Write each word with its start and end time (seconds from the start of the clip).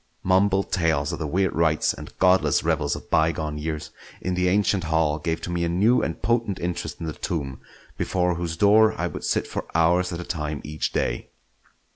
Mumbled 0.23 0.71
tales 0.71 1.13
of 1.13 1.19
the 1.19 1.27
weird 1.27 1.53
rites 1.53 1.93
and 1.93 2.17
godless 2.17 2.63
revels 2.63 2.95
of 2.95 3.11
bygone 3.11 3.59
years 3.59 3.91
in 4.19 4.33
the 4.33 4.47
ancient 4.49 4.85
hall 4.85 5.19
gave 5.19 5.39
to 5.41 5.51
me 5.51 5.63
a 5.63 5.69
new 5.69 6.01
and 6.01 6.23
potent 6.23 6.59
interest 6.59 6.99
in 6.99 7.05
the 7.05 7.13
tomb, 7.13 7.61
before 7.99 8.33
whose 8.33 8.57
door 8.57 8.99
I 8.99 9.05
would 9.05 9.23
sit 9.23 9.45
for 9.45 9.67
hours 9.75 10.11
at 10.11 10.19
a 10.19 10.23
time 10.23 10.59
each 10.63 10.91
day. 10.91 11.29